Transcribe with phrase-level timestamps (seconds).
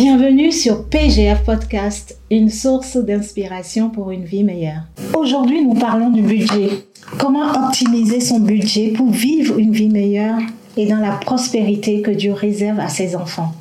[0.00, 4.82] Bienvenue sur PGF Podcast, une source d'inspiration pour une vie meilleure.
[5.12, 6.84] Aujourd'hui, nous parlons du budget.
[7.18, 10.38] Comment optimiser son budget pour vivre une vie meilleure
[10.76, 13.52] et dans la prospérité que Dieu réserve à ses enfants.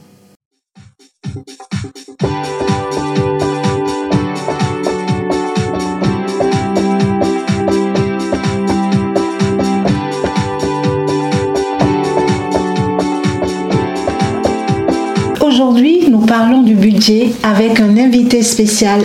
[15.41, 15.96] Aujourd'hui,
[16.27, 19.01] parlons du budget avec un invité spécial,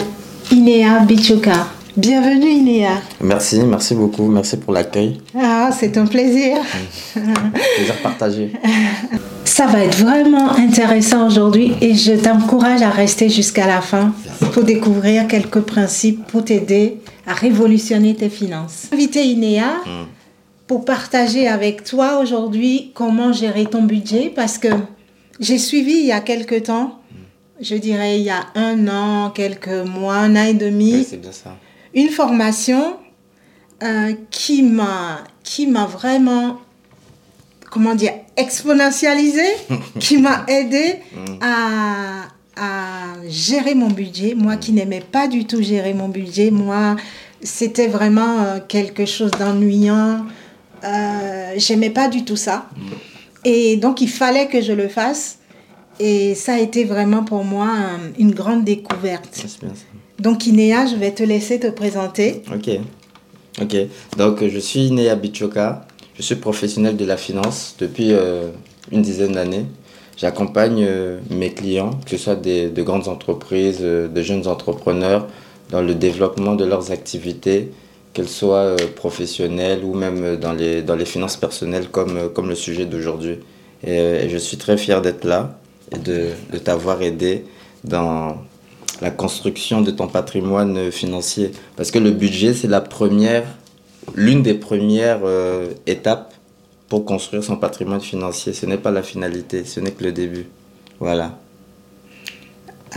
[0.51, 1.69] Inéa Bichoka.
[1.97, 3.03] Bienvenue Inéa.
[3.21, 5.19] Merci, merci beaucoup, merci pour l'accueil.
[5.39, 6.57] Ah, c'est un plaisir.
[7.15, 8.53] Plaisir partagé.
[9.45, 14.15] Ça va être vraiment intéressant aujourd'hui et je t'encourage à rester jusqu'à la fin
[14.55, 18.87] pour découvrir quelques principes pour t'aider à révolutionner tes finances.
[18.93, 20.07] Invité Inéa Hmm.
[20.67, 24.69] pour partager avec toi aujourd'hui comment gérer ton budget parce que
[25.41, 27.01] j'ai suivi il y a quelques temps,
[27.63, 31.17] je dirais il y a un an, quelques mois, un an et demi, Oui, c'est
[31.21, 31.57] bien ça.
[31.95, 32.97] une formation
[33.83, 36.59] euh, qui m'a qui m'a vraiment
[37.71, 39.45] comment dire exponentialisé
[39.99, 40.97] qui m'a aidé
[41.41, 44.35] à, à gérer mon budget.
[44.37, 46.97] Moi qui n'aimais pas du tout gérer mon budget moi
[47.43, 50.25] c'était vraiment euh, quelque chose d'ennuyant.
[50.85, 52.67] Euh, j'aimais pas du tout ça.
[53.45, 55.39] Et donc il fallait que je le fasse
[56.01, 59.85] et ça a été vraiment pour moi euh, une grande découverte C'est bien ça.
[60.19, 62.43] donc Inéa, je vais te laisser te présenter.
[62.55, 62.71] Ok.
[63.61, 63.77] Ok.
[64.17, 65.87] Donc, je suis Nea Bichoka.
[66.17, 68.49] Je suis professionnel de la finance depuis euh,
[68.91, 69.67] une dizaine d'années.
[70.17, 75.27] J'accompagne euh, mes clients, que ce soit des, de grandes entreprises, euh, de jeunes entrepreneurs,
[75.71, 77.71] dans le développement de leurs activités,
[78.13, 82.85] qu'elles soient professionnelles ou même dans les, dans les finances personnelles, comme, comme le sujet
[82.85, 83.39] d'aujourd'hui.
[83.87, 85.59] Et, et je suis très fier d'être là
[85.93, 87.45] et de, de t'avoir aidé
[87.85, 88.37] dans
[89.01, 91.51] la construction de ton patrimoine financier.
[91.77, 93.45] Parce que le budget, c'est la première,
[94.15, 96.35] l'une des premières euh, étapes
[96.89, 98.53] pour construire son patrimoine financier.
[98.53, 100.47] Ce n'est pas la finalité, ce n'est que le début.
[101.01, 101.39] Voilà.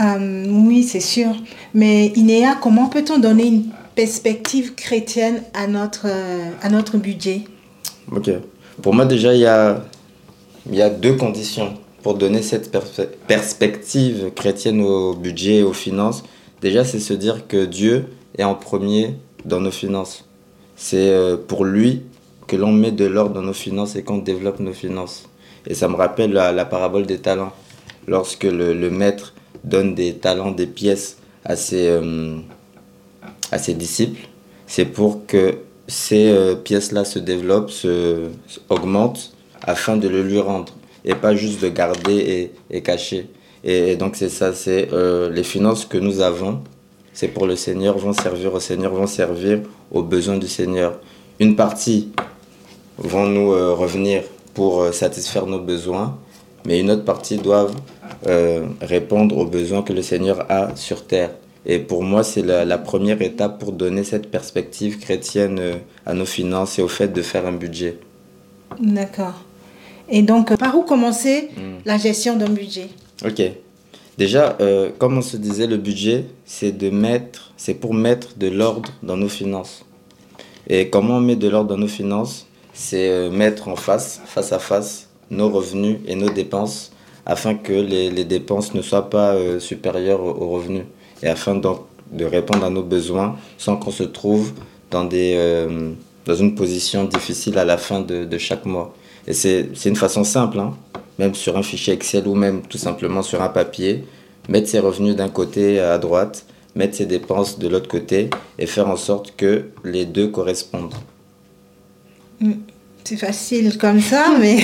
[0.00, 1.34] Euh, oui, c'est sûr.
[1.74, 7.42] Mais Inéa, comment peut-on donner une perspective chrétienne à notre, euh, à notre budget?
[8.12, 8.30] Ok.
[8.82, 9.82] Pour moi, déjà, il y a,
[10.70, 11.74] il y a deux conditions
[12.06, 16.22] pour donner cette perspe- perspective chrétienne au budget et aux finances.
[16.60, 18.04] Déjà, c'est se dire que Dieu
[18.38, 20.24] est en premier dans nos finances.
[20.76, 22.02] C'est euh, pour lui
[22.46, 25.28] que l'on met de l'ordre dans nos finances et qu'on développe nos finances.
[25.66, 27.52] Et ça me rappelle la, parabole des talents.
[28.06, 29.34] Lorsque le, maître
[29.64, 32.36] donne des talents, des pièces à ses, euh,
[33.50, 34.28] à ses disciples,
[34.68, 35.56] c'est pour que
[35.88, 38.28] ces euh, pièces-là se développent, se
[38.68, 40.72] augmentent, afin de le lui rendre.
[41.06, 43.28] Et pas juste de garder et, et cacher.
[43.66, 46.60] Et, donc c'est ça, c'est euh, les finances que nous avons,
[47.12, 51.00] c'est pour le Seigneur, vont servir au Seigneur, vont servir aux besoins du Seigneur.
[51.40, 52.12] Une partie
[52.96, 54.22] vont nous euh, revenir
[54.54, 56.16] pour euh, satisfaire nos besoins,
[56.64, 57.74] mais une autre partie doivent
[58.80, 61.30] répondre aux besoins que le Seigneur a sur terre.
[61.64, 65.60] Et pour moi, c'est la, première étape pour donner cette perspective chrétienne
[66.04, 67.98] à nos finances et au fait de faire un budget.
[68.80, 69.45] D'accord.
[70.08, 71.50] Et donc, par où commencer
[71.84, 72.88] la gestion d'un budget?
[73.24, 73.42] Ok.
[74.18, 78.48] Déjà, euh, comme on se disait, le budget, c'est de mettre, c'est pour mettre de
[78.48, 79.84] l'ordre dans nos finances.
[80.68, 82.46] Et comment on met de l'ordre dans nos finances?
[82.72, 86.92] C'est euh, mettre en face, face à face, nos revenus et nos dépenses,
[87.26, 90.84] afin que les, les dépenses ne soient pas euh, supérieures aux, aux revenus,
[91.22, 91.80] et afin donc
[92.10, 94.52] de répondre à nos besoins sans qu'on se trouve
[94.90, 95.66] dans, des,
[96.24, 98.94] dans une position difficile à la fin de, de chaque mois.
[99.26, 100.74] Et c'est une façon simple, hein,
[101.18, 104.04] même sur un fichier Excel ou même tout simplement sur un papier,
[104.48, 108.88] mettre ses revenus d'un côté à droite, mettre ses dépenses de l'autre côté et faire
[108.88, 110.94] en sorte que les deux correspondent.
[113.04, 114.58] C'est facile comme ça, mais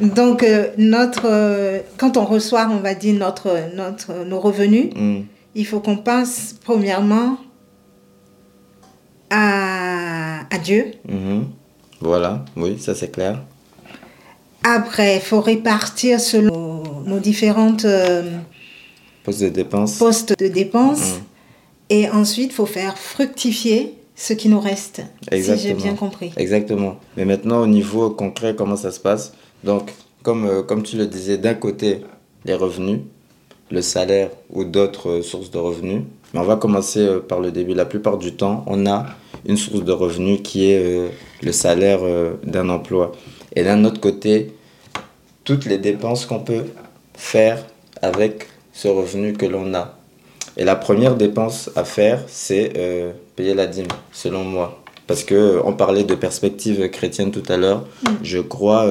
[0.00, 5.20] donc euh, notre euh, quand on reçoit, on va dire notre notre nos revenus, Hmm.
[5.54, 7.38] il faut qu'on pense premièrement
[9.30, 10.86] à, à Dieu.
[11.08, 11.44] Mhm.
[12.00, 13.42] Voilà, oui, ça c'est clair.
[14.64, 18.30] Après, il faut répartir selon nos, différentes euh,
[19.24, 19.98] Poste de dépenses.
[19.98, 21.14] postes de dépenses.
[21.14, 21.22] Mhm.
[21.90, 25.76] Et ensuite, il faut faire fructifier ce qui nous reste, si j'ai Exactement.
[25.76, 26.32] bien compris.
[26.36, 26.96] Exactement.
[27.16, 29.32] Mais maintenant, au niveau concret, comment ça se passe?
[29.64, 29.92] Donc,
[30.22, 32.00] comme, euh, comme tu le disais, d'un côté,
[32.44, 33.00] les revenus,
[33.70, 36.02] le salaire ou d'autres euh, sources de revenus.
[36.34, 37.72] Mais on va commencer par le début.
[37.74, 39.06] La plupart du temps, on a
[39.46, 41.08] une source de revenus qui est euh,
[41.42, 43.12] le salaire euh, d'un emploi.
[43.54, 44.54] Et d'un autre côté,
[45.44, 46.64] toutes les dépenses qu'on peut
[47.14, 47.64] faire
[48.02, 49.96] avec ce revenu que l'on a.
[50.56, 54.82] Et la première dépense à faire, c'est euh, payer la dîme, selon moi.
[55.06, 57.86] Parce que on parlait de perspective chrétienne tout à l'heure.
[58.02, 58.08] Mm.
[58.22, 58.86] Je crois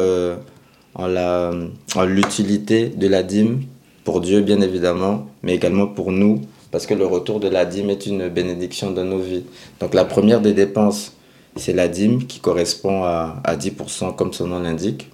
[0.95, 1.51] en la
[1.95, 3.61] en l'utilité de la dîme
[4.03, 6.41] pour Dieu bien évidemment, mais également pour nous
[6.77, 9.45] parce que le retour de la dîme est une bénédiction dans nos vies.
[9.79, 11.13] Donc la première des dépenses,
[11.55, 15.09] c'est la dîme qui correspond à, à 10% comme son nom l'indique.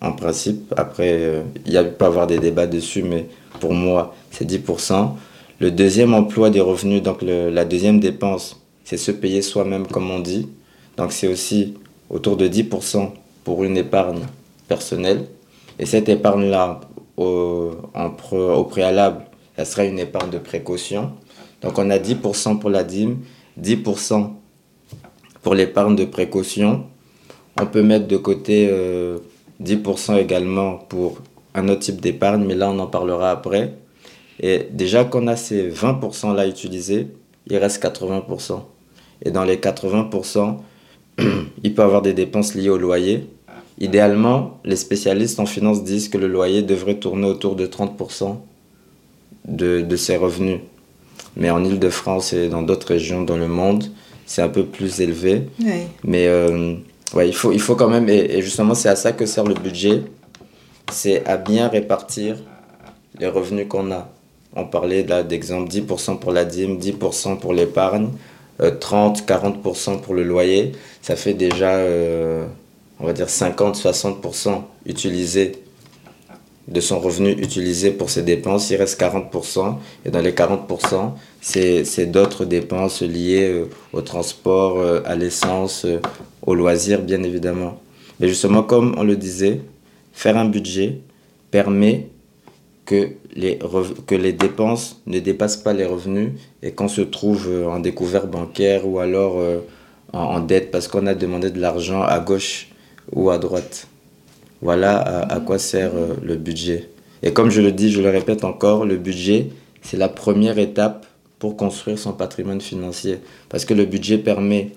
[0.00, 3.26] En principe, après, euh, il y a peut avoir des débats dessus, mais
[3.58, 5.08] pour moi, c'est 10%.
[5.58, 10.20] Le deuxième emploi des revenus, donc la deuxième dépense, c'est se payer soi-même, comme on
[10.20, 10.46] dit.
[10.96, 11.74] Donc c'est aussi
[12.10, 13.08] autour de 10%
[13.42, 14.20] pour une épargne
[14.68, 15.24] personnelle.
[15.80, 16.78] Et cette épargne-là,
[17.16, 19.24] au préalable,
[19.56, 21.12] ça sera une épargne de précaution.
[21.60, 23.18] Donc on a 10% pour la dîme,
[23.60, 24.30] 10%
[25.42, 26.84] pour l'épargne de précaution.
[27.60, 29.18] On peut mettre de côté euh,
[29.62, 31.18] 10% également pour
[31.54, 33.74] un autre type d'épargne, mais là on en parlera après.
[34.40, 37.08] Et déjà qu'on a ces 20% là utilisés,
[37.46, 38.60] il reste 80%.
[39.24, 40.56] Et dans les 80%,
[41.62, 43.28] il peut avoir des dépenses liées au loyer.
[43.78, 48.38] Idéalement, les spécialistes en finance disent que le loyer devrait tourner autour de 30%
[49.46, 50.60] de, de ses revenus.
[51.36, 53.84] Mais en Ile-de-France et dans d'autres régions dans le monde,
[54.26, 55.42] c'est un peu plus élevé.
[56.04, 56.74] Mais euh,
[57.14, 59.44] ouais, il, faut, il faut quand même, et, et justement c'est à ça que sert
[59.44, 60.02] le budget,
[60.90, 62.36] c'est à bien répartir
[63.18, 64.08] les revenus qu'on a.
[64.54, 68.08] On parlait là d'exemple 10% pour la dîme, 10% pour l'épargne,
[68.60, 70.72] euh, 30-40% pour le loyer.
[71.00, 72.44] Ça fait déjà, euh,
[73.00, 75.52] on va dire 50-60% utilisé
[76.68, 79.76] de son revenu utilisé pour ses dépenses, il reste 40%.
[80.06, 85.98] Et dans les 40%, c'est d'autres dépenses liées euh, au transport, euh, à l'essence, euh,
[86.46, 87.80] aux loisirs, bien évidemment.
[88.20, 89.60] Mais justement, comme on le disait,
[90.12, 91.00] faire un budget
[91.50, 92.08] permet
[92.84, 96.32] que les, dépenses ne dépassent pas les revenus
[96.62, 99.38] et qu'on se trouve euh, en découvert bancaire ou alors
[100.12, 102.68] en dette parce qu'on a demandé de l'argent à gauche
[103.12, 103.88] ou à droite.
[104.62, 106.88] Voilà à, quoi sert euh, le budget.
[107.24, 109.48] Et comme je le dis, je le répète encore, le budget,
[109.82, 111.04] c'est la première étape
[111.40, 113.18] pour construire son patrimoine financier.
[113.48, 114.70] Parce que le budget permet,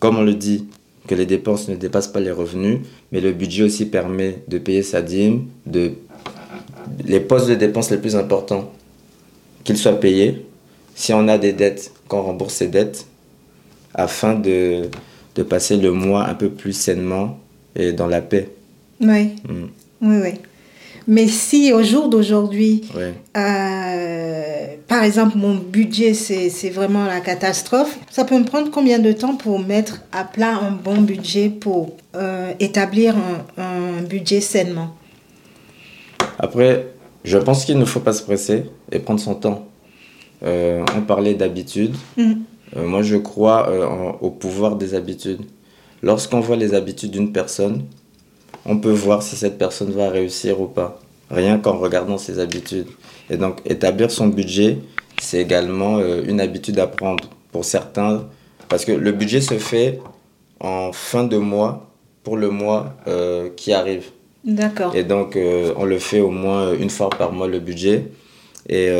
[0.00, 0.66] comme on le dit,
[1.06, 2.80] que les dépenses ne dépassent pas les revenus,
[3.10, 5.92] mais le budget aussi permet de payer sa dîme, de
[7.06, 8.70] les postes de dépenses les plus importants,
[9.64, 10.44] qu'ils soient payés.
[10.94, 13.06] Si on a des dettes, qu'on rembourse ces dettes,
[13.94, 14.90] afin de
[15.48, 17.38] passer le mois un peu plus sainement
[17.74, 18.50] et dans la paix.
[19.00, 19.36] Oui.
[19.48, 19.64] Mm.
[20.02, 20.30] Oui, oui.
[21.06, 22.82] Mais si au jour d'aujourd'hui,
[23.36, 29.12] euh, par exemple, mon budget, c'est vraiment la catastrophe, ça peut me prendre combien de
[29.12, 34.94] temps pour mettre à plat un bon budget, pour euh, établir un, un budget sainement?
[36.38, 36.88] Après,
[37.24, 39.66] je pense qu'il ne faut pas se presser et prendre son temps.
[40.44, 41.94] Euh, on parlait d'habitude.
[42.16, 42.32] Mm.
[42.76, 45.40] Euh, moi, je crois en- au pouvoir des habitudes.
[46.02, 47.84] Lorsqu'on voit les habitudes d'une personne,
[48.68, 51.00] on peut voir si cette personne va réussir ou pas,
[51.30, 52.86] rien qu'en regardant ses habitudes.
[53.30, 54.78] Et donc, établir son budget,
[55.20, 58.26] c'est également euh, une habitude à prendre pour certains,
[58.68, 59.98] parce que le budget se fait
[60.60, 61.90] en fin de mois
[62.22, 64.04] pour le mois euh, qui arrive.
[64.44, 64.94] D'accord.
[64.94, 68.06] Et donc, euh, on le fait au moins une fois par mois, le budget.
[68.68, 68.90] Et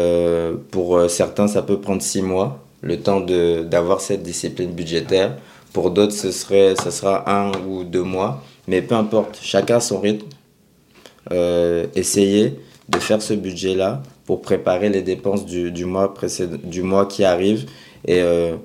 [0.71, 5.37] pour certains, ça peut prendre six mois, le temps d'avoir cette discipline budgétaire.
[5.75, 8.43] Pour d'autres, ce, serait, ce sera un ou deux mois.
[8.69, 10.27] Mais peu importe, chacun a son rythme.
[11.33, 16.83] Euh, essayez de faire ce budget-là pour préparer les dépenses du, du, mois précédent, du
[16.83, 17.65] mois qui arrive.
[18.07, 18.57] Et euh,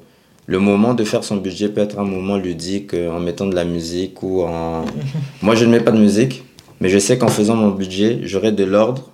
[0.45, 3.55] le moment de faire son budget peut être un moment ludique euh, en mettant de
[3.55, 4.83] la musique ou en...
[5.41, 6.43] Moi, je ne mets pas de musique,
[6.81, 9.09] mais je sais qu'en faisant mon budget, j'aurai de l'ordre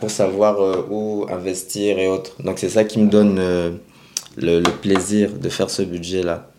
[0.00, 0.58] pour savoir
[0.90, 2.42] où investir et autres.
[2.42, 3.80] Donc c'est ça qui me donne le,
[4.36, 6.50] le plaisir de faire ce budget-là.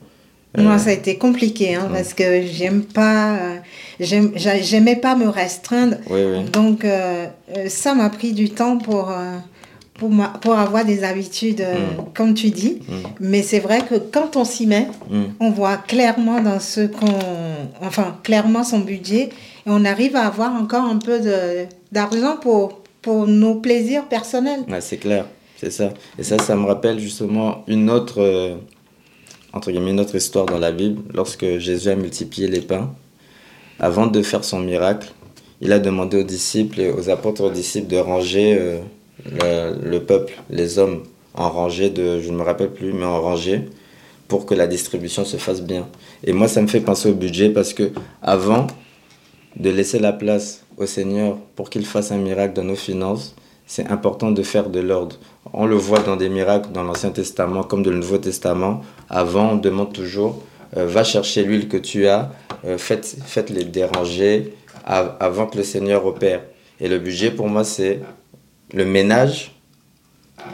[0.57, 3.55] Euh, Moi, ça a été compliqué hein, parce que j'aime pas, euh,
[3.99, 5.97] j'aimais pas me restreindre.
[6.09, 6.43] Oui, oui.
[6.51, 7.27] Donc, euh,
[7.67, 9.11] ça m'a pris du temps pour,
[9.93, 12.03] pour, ma- pour avoir des habitudes, Mm.
[12.15, 12.79] comme tu dis.
[12.87, 12.93] Mm.
[13.19, 15.23] Mais c'est vrai que quand on s'y met, Mm.
[15.39, 17.07] on voit clairement dans ce qu'on.
[17.81, 19.29] Enfin, clairement son budget.
[19.65, 21.19] Et on arrive à avoir encore un peu
[21.91, 24.61] d'argent pour, pour nos plaisirs personnels.
[24.69, 25.25] Ouais, c'est clair,
[25.57, 25.89] c'est ça.
[26.17, 28.55] Et ça, ça me rappelle justement une autre, euh,
[29.57, 31.01] entre guillemets, une autre histoire dans la Bible.
[31.13, 32.93] Lorsque Jésus a multiplié les pains,
[33.79, 35.11] avant de faire son miracle,
[35.61, 38.79] il a demandé aux disciples et aux apôtres aux disciples de ranger euh,
[39.25, 43.21] le, le peuple, les hommes, en rangée de, je ne me rappelle plus, mais en
[43.21, 43.63] rangée,
[44.27, 45.87] pour que la distribution se fasse bien.
[46.23, 48.67] Et moi, ça me fait penser au budget parce que avant
[49.55, 53.35] de laisser la place au Seigneur pour qu'il fasse un miracle dans nos finances,
[53.65, 55.17] c'est important de faire de l'ordre.
[55.53, 58.81] On le voit dans des miracles dans l'Ancien Testament comme dans le Nouveau Testament.
[59.09, 60.43] Avant, on demande toujours,
[60.75, 62.31] euh, va chercher l'huile que tu as,
[62.65, 64.53] euh, faites, faites les déranger
[64.85, 66.41] avant que le Seigneur opère.
[66.79, 67.99] Et le budget, pour moi, c'est
[68.73, 69.53] le ménage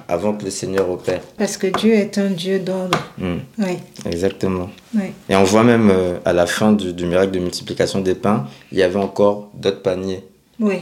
[0.07, 1.21] avant que le Seigneur opère.
[1.37, 2.97] Parce que Dieu est un Dieu d'ordre.
[3.19, 3.37] Hmm.
[3.59, 3.77] Oui.
[4.07, 4.71] Exactement.
[4.95, 5.11] Oui.
[5.29, 8.79] Et on voit même euh, à la fin du, miracle de multiplication des pains, il
[8.79, 10.23] y avait encore d'autres paniers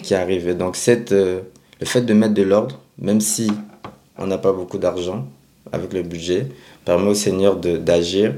[0.04, 0.54] qui arrivaient.
[0.54, 1.44] Donc cette, le
[1.82, 3.52] fait de mettre de l'ordre, même si
[4.22, 5.26] on n'a pas beaucoup d'argent
[5.72, 6.48] avec le budget,
[6.86, 8.36] permet au Seigneur d'agir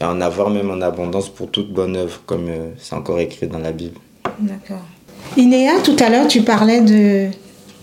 [0.00, 3.46] et en avoir même en abondance pour toute bonne œuvre, comme euh, c'est encore écrit
[3.46, 3.98] dans la Bible.
[4.38, 4.82] D'accord.
[5.36, 7.28] Inéa, tout à l'heure, tu parlais de,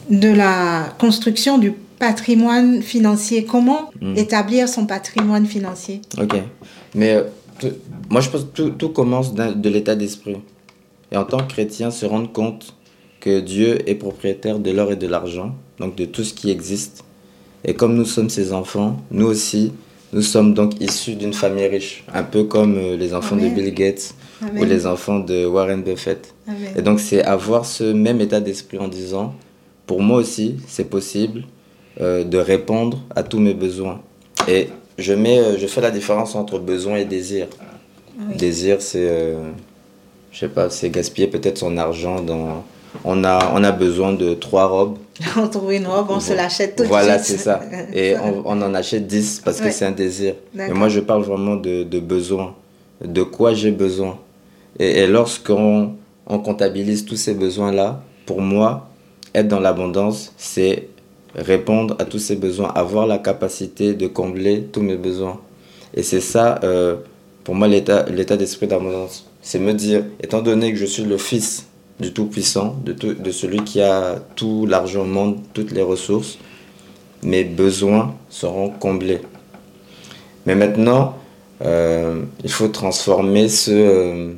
[0.09, 3.45] de la construction du patrimoine financier.
[3.45, 4.17] Comment hmm.
[4.17, 6.01] établir son patrimoine financier?
[6.17, 6.35] Ok.
[6.93, 7.69] Mais euh,
[8.09, 10.37] moi, je pense que tout, tout commence de l'état d'esprit.
[11.11, 12.73] Et en tant que chrétien, se rendre compte
[13.19, 17.04] que Dieu est propriétaire de l'or et de l'argent, donc de tout ce qui existe.
[17.67, 19.73] Et comme nous sommes ses enfants, nous aussi,
[20.13, 23.73] nous sommes donc issus d'une famille riche, un peu comme euh, les enfants de Bill
[23.73, 24.13] Gates
[24.55, 26.35] ou les enfants de Warren Buffett.
[26.77, 29.33] Et donc c'est avoir ce même état d'esprit en disant,
[29.87, 31.43] pour moi aussi, c'est possible
[31.99, 34.01] euh, de répondre à tous mes besoins.
[34.47, 34.67] Et
[34.99, 37.47] je, mets, euh, je fais la différence entre besoin et désir.
[38.37, 39.35] Désir, c'est,
[40.31, 42.63] je sais pas, c'est gaspiller peut-être son argent dans...
[43.03, 44.97] On a, on a besoin de trois robes
[45.37, 46.89] on trouve une robe, on se l'achète tout de suite.
[46.89, 47.61] Voilà, c'est ça.
[47.93, 50.35] Et on, on, en achète 10 parce que c'est un désir.
[50.53, 52.55] Mais moi, je parle vraiment de, de besoin.
[53.03, 54.17] De quoi j'ai besoin.
[54.79, 55.93] Et, et lorsqu'on
[56.27, 58.89] on comptabilise tous ces besoins-là, pour moi,
[59.33, 60.89] être dans l'abondance, c'est
[61.35, 65.39] répondre à tous ces besoins, avoir la capacité de combler tous mes besoins.
[65.93, 66.95] Et c'est ça, euh,
[67.43, 68.03] pour moi, l'état
[68.37, 69.25] d'esprit d'abondance.
[69.41, 71.67] C'est me dire, étant donné que je suis le fils
[71.99, 76.37] du Tout-Puissant, de, de celui qui a tout l'argent au monde, toutes les ressources.
[77.23, 79.21] Mes besoins seront comblés.
[80.45, 81.15] Mais maintenant,
[81.63, 84.33] euh, il faut transformer ce, euh,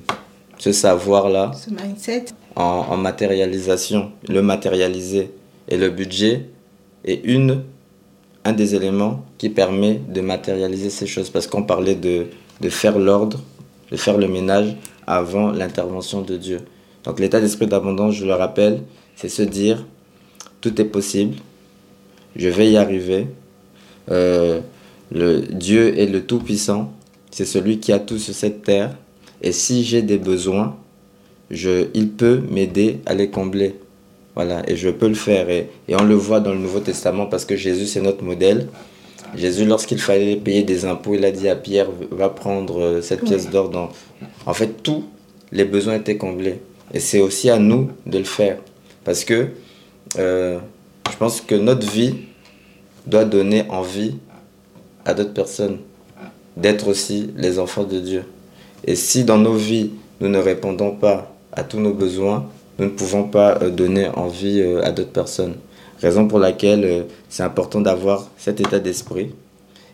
[0.57, 2.25] ce savoir-là ce mindset.
[2.55, 5.31] En, en, matérialisation, le matérialiser.
[5.67, 6.45] Et le budget
[7.05, 7.63] est une,
[8.45, 11.29] un des éléments qui permet de matérialiser ces choses.
[11.29, 12.27] Parce qu'on parlait de,
[12.61, 13.39] de faire l'ordre,
[13.91, 16.59] de faire le ménage avant l'intervention de Dieu.
[17.07, 18.81] Donc l'état d'esprit d'abondance, je le rappelle,
[19.15, 19.85] c'est se dire,
[20.59, 21.37] tout est possible,
[22.35, 23.27] je vais y arriver.
[24.11, 24.59] Euh,
[25.13, 26.91] le Dieu est le Tout-Puissant,
[27.31, 28.93] c'est celui qui a tout sur cette terre.
[29.41, 30.75] Et si j'ai des besoins,
[31.49, 33.75] je, il peut m'aider à les combler.
[34.35, 35.49] Voilà, et je peux le faire.
[35.49, 38.67] Et, et, on le voit dans le Nouveau Testament parce que Jésus, c'est notre modèle.
[39.33, 43.23] Jésus, lorsqu'il fallait payer des impôts, il a dit à Pierre, va prendre euh, cette
[43.23, 43.93] pièce d'or.
[44.45, 45.05] En fait, tous
[45.53, 46.59] les besoins étaient comblés.
[46.93, 48.57] Et c'est aussi à nous de le faire.
[49.03, 49.49] Parce que
[50.17, 50.59] euh,
[51.11, 52.15] je pense que notre vie
[53.05, 54.15] doit donner envie
[55.05, 55.79] à d'autres personnes
[56.55, 58.23] d'être aussi les enfants de Dieu.
[58.85, 62.91] Et si dans nos vies, nous ne répondons pas à tous nos besoins, nous ne
[62.91, 65.55] pouvons pas euh, donner envie euh, à d'autres personnes.
[66.01, 69.31] Raison pour laquelle c'est important d'avoir cet état d'esprit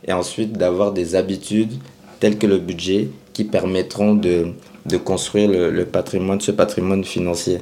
[0.05, 1.73] et ensuite d'avoir des habitudes
[2.19, 4.47] telles que le budget qui permettront de,
[4.85, 7.59] de construire le, patrimoine, ce patrimoine financier.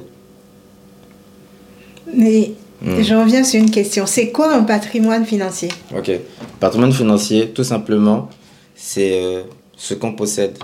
[2.14, 2.52] Mais
[2.82, 3.00] hmm.
[3.00, 4.06] je reviens sur une question.
[4.06, 5.68] C'est quoi un patrimoine financier?
[5.96, 6.10] Ok.
[6.58, 8.28] Patrimoine financier, tout simplement,
[8.74, 9.42] c'est euh,
[9.76, 10.58] ce qu'on possède.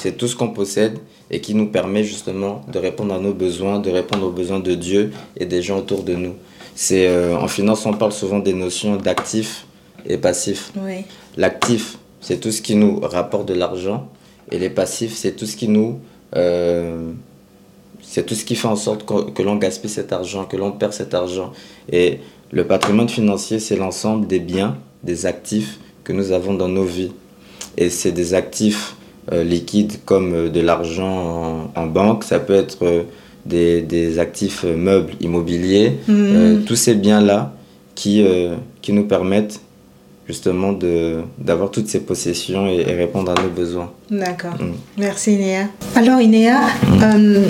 [0.00, 0.98] C'est tout ce qu'on possède
[1.30, 4.74] et qui nous permet justement de répondre à nos besoins, de répondre aux besoins de
[4.74, 6.34] Dieu et des gens autour de nous.
[6.74, 9.66] C'est euh, en finance, on parle souvent des notions d'actifs
[10.06, 10.72] et passifs.
[10.76, 11.04] Oui.
[11.36, 14.08] L'actif, c'est tout ce qui nous rapporte de l'argent
[14.50, 15.98] et les passifs, c'est tout ce qui nous.
[16.36, 17.10] Euh,
[18.02, 20.92] c'est tout ce qui fait en sorte que, l'on gaspille cet argent, que l'on perd
[20.92, 21.52] cet argent.
[21.90, 22.18] Et
[22.52, 27.12] le patrimoine financier, c'est l'ensemble des biens, des actifs que nous avons dans nos vies.
[27.76, 28.94] Et c'est des actifs
[29.32, 33.06] euh, liquides comme euh, de l'argent en, banque, ça peut être
[33.46, 36.64] des, des, actifs meubles immobiliers, mmh.
[36.66, 37.54] tous ces biens-là
[37.94, 38.24] qui,
[38.82, 39.60] qui nous permettent
[40.26, 40.72] justement
[41.38, 43.92] d'avoir toutes ces possessions et, répondre à nos besoins.
[44.10, 44.54] D'accord.
[44.54, 44.72] Mm.
[44.98, 45.66] Merci Inéa.
[45.94, 46.60] Alors Inéa,
[47.02, 47.48] euh,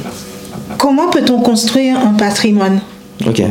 [0.79, 2.81] comment peut-on construire un patrimoine?
[3.27, 3.43] Ok.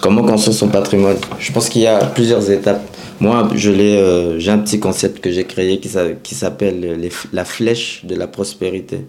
[0.00, 1.16] Comment construire son patrimoine?
[1.38, 2.82] Je pense qu'il y a plusieurs étapes.
[3.20, 5.88] Moi, je euh, j'ai un petit concept que j'ai créé qui,
[6.24, 6.98] qui s'appelle
[7.32, 9.06] la flèche de la prospérité.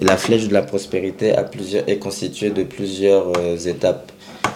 [0.00, 4.12] Et la flèche de la prospérité a plusieurs, est constituée de plusieurs euh, étapes.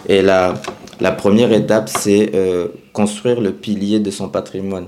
[0.08, 0.54] Et la,
[1.00, 4.86] la première étape, c'est euh, construire le pilier de son patrimoine.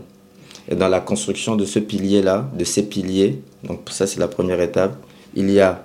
[0.70, 4.60] Et dans la construction de ce pilier-là, de ces piliers, donc ça c'est la première
[4.60, 4.96] étape,
[5.34, 5.82] il y a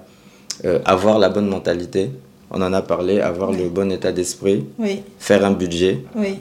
[0.65, 2.09] euh, avoir la bonne mentalité.
[2.51, 6.03] On en a parlé, avoir le bon état d'esprit, Oui, faire un budget.
[6.15, 6.39] oui,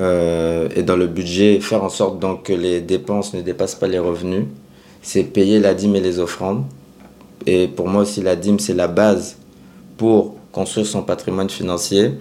[0.00, 3.88] euh, et dans le budget, faire en sorte donc que les dépenses ne dépassent pas
[3.88, 4.44] les revenus.
[5.02, 6.64] C'est payer la dîme et les offrandes.
[7.46, 9.36] Et pour moi aussi, la dîme, c'est la base
[9.96, 12.12] pour construire son patrimoine financier.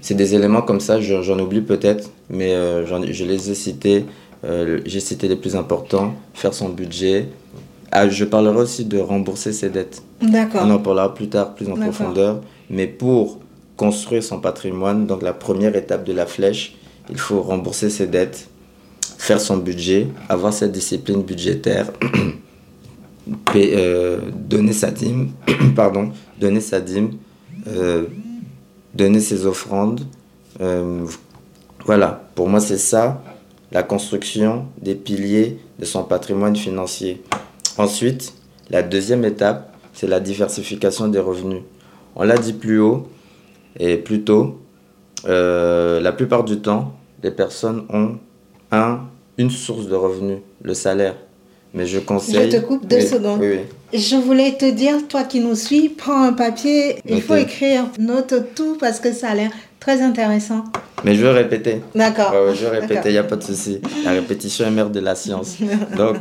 [0.00, 4.04] C'est des éléments comme ça, je- j'en oublie peut-être, mais euh, je les ai cités.
[4.44, 6.14] Euh, J'ai cité les plus importants.
[6.34, 7.28] Faire son budget.
[7.90, 10.02] Ah, je parlerai aussi de rembourser ses dettes.
[10.20, 10.62] d'accord.
[10.64, 12.40] On en parlera plus tard, plus en profondeur.
[12.70, 13.40] Mais pour
[13.76, 16.76] construire son patrimoine, donc la première étape de la flèche,
[17.10, 18.48] il faut rembourser ses dettes,
[19.18, 21.90] faire son budget, avoir cette discipline budgétaire,
[23.56, 25.30] euh, donner sa dîme,
[25.76, 26.10] pardon,
[26.40, 27.12] donner sa dîme,
[27.68, 28.04] euh,
[28.96, 30.00] donner ses offrandes.
[30.60, 31.04] Euh,
[31.84, 33.22] voilà, pour moi c'est ça,
[33.70, 37.22] la construction des piliers de son patrimoine financier.
[37.78, 38.34] Ensuite,
[38.70, 41.62] la deuxième étape, c'est la diversification des revenus.
[42.14, 43.08] On l'a dit plus haut
[43.78, 44.60] et plus tôt,
[45.26, 48.16] euh, la plupart du temps, les personnes ont
[48.72, 49.00] un,
[49.36, 51.16] une source de revenus, le salaire.
[51.76, 52.50] Mais je conseille...
[52.50, 53.40] Je te coupe deux Oui, secondes.
[53.40, 53.58] Oui,
[53.92, 53.98] oui.
[53.98, 58.34] Je voulais te dire, toi qui nous suis, prends un papier, il faut écrire, note
[58.54, 60.64] tout parce que ça a l'air très intéressant.
[61.04, 61.82] Mais je veux répéter.
[61.94, 62.32] D'accord.
[62.32, 62.88] Ouais, ouais, je vais D'accord.
[62.88, 63.80] répéter, il n'y a pas de souci.
[64.04, 65.58] La répétition est mère de la science.
[65.96, 66.16] Donc,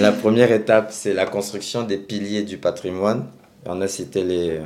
[0.00, 3.26] la première étape, c'est la construction des piliers du patrimoine.
[3.64, 4.58] On a cité les,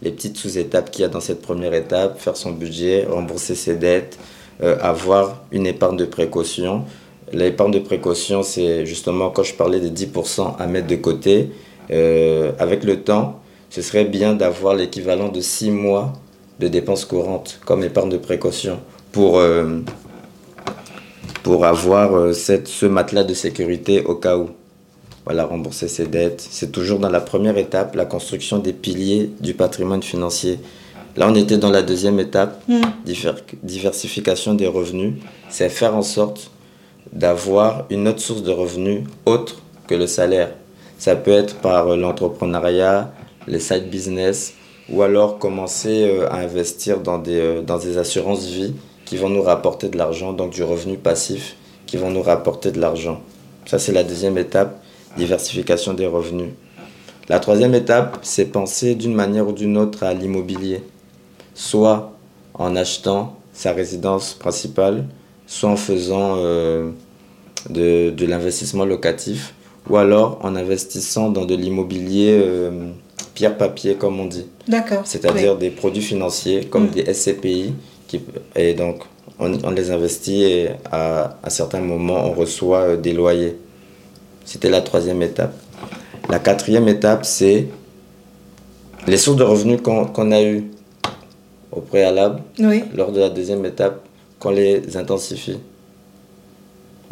[0.00, 2.18] les petites sous-étapes qu'il y a dans cette première étape.
[2.18, 4.18] Faire son budget, rembourser ses dettes,
[4.62, 6.84] euh, avoir une épargne de précaution.
[7.32, 11.50] L'épargne de précaution, c'est justement quand je parlais des 10% à mettre de côté.
[11.90, 16.12] Euh, avec le temps, ce serait bien d'avoir l'équivalent de 6 mois
[16.60, 18.78] de dépenses courantes comme épargne de précaution
[19.12, 19.80] pour, euh,
[21.42, 24.50] pour avoir euh, cette, ce matelas de sécurité au cas où.
[25.24, 26.44] Voilà, rembourser ses dettes.
[26.50, 30.58] C'est toujours dans la première étape, la construction des piliers du patrimoine financier.
[31.16, 32.80] Là, on était dans la deuxième étape, Hmm.
[33.06, 35.14] diver- diversification des revenus.
[35.48, 36.50] C'est faire en sorte
[37.12, 40.50] d'avoir une autre source de revenus autre que le salaire.
[40.98, 43.12] Ça peut être par euh, l'entrepreneuriat,
[43.46, 44.54] les side business,
[44.88, 49.28] ou alors commencer euh, à investir dans des, euh, dans des assurances vie qui vont
[49.28, 53.20] nous rapporter de l'argent, donc du revenu passif qui vont nous rapporter de l'argent.
[53.66, 54.82] Ça, c'est la deuxième étape,
[55.16, 56.50] diversification des revenus.
[57.28, 60.82] La troisième étape, c'est penser d'une manière ou d'une autre à l'immobilier,
[61.54, 62.12] soit
[62.54, 65.04] en achetant sa résidence principale,
[65.52, 66.90] soit en faisant euh,
[67.68, 69.54] de, de l'investissement locatif,
[69.90, 72.70] ou alors en investissant dans de l'immobilier euh,
[73.34, 75.02] pierre-papier, comme on dit D'accord.
[75.04, 76.90] c'est-à-dire des produits financiers comme Mm.
[76.96, 77.74] des SCPI.
[78.08, 78.20] Qui,
[78.56, 79.02] et donc,
[79.38, 83.56] on, on les investit et à, à certains moments, on reçoit euh, des loyers.
[84.46, 85.54] C'était la troisième étape.
[86.30, 87.66] La quatrième étape, c'est
[89.06, 90.64] les sources de revenus qu'on a eues
[91.70, 92.84] au préalable, oui.
[92.94, 94.00] lors de la deuxième étape,
[94.42, 95.58] qu'on les intensifie.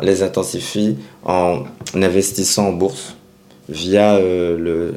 [0.01, 1.63] On les intensifie en
[1.95, 3.15] investissant en bourse
[3.69, 4.95] via euh, le,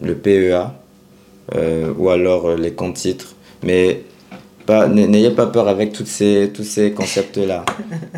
[0.00, 0.72] le PEA
[1.54, 3.34] euh, ou alors euh, les comptes titres.
[3.62, 4.04] Mais
[4.88, 7.66] n'ayez pas peur avec toutes ces, tous ces concepts-là.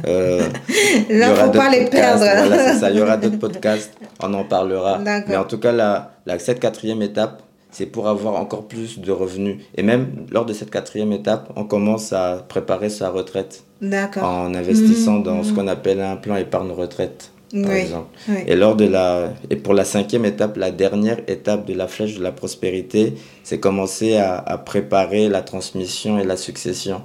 [0.07, 0.49] Euh,
[1.11, 2.47] il Là, aura faut pas les podcasts, perdre.
[2.47, 2.91] Voilà, ça.
[2.91, 3.93] Il y aura d'autres podcasts,
[4.23, 5.01] on en parlera.
[5.27, 9.13] Mais en tout cas, la, la, cette quatrième étape, c'est pour avoir encore plus de
[9.13, 9.57] revenus.
[9.77, 14.25] Et même lors de cette quatrième étape, on commence à préparer sa retraite D'accord.
[14.25, 15.57] en investissant Mhm, dans ce mhm.
[15.57, 17.77] qu'on appelle un plan épargne retraite, par Oui.
[17.79, 18.09] exemple.
[18.29, 18.37] oui.
[18.47, 22.17] Et lors de la et pour la cinquième étape, la dernière étape de la flèche
[22.17, 27.03] de la prospérité, c'est commencer à, à préparer la transmission et la succession,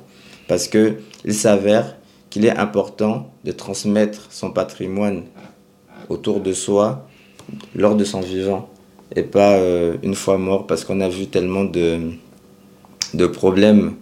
[0.48, 0.96] parce que
[1.26, 1.98] il s'avère
[2.30, 5.24] qu'il est important de transmettre son patrimoine
[6.10, 7.08] autour de soi
[7.76, 8.70] lors de son vivant
[9.16, 12.12] et pas euh, une fois mort, parce qu'on a vu tellement de
[13.14, 13.94] de problèmes